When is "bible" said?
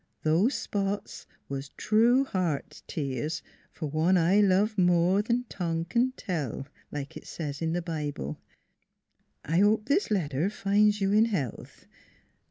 7.83-8.39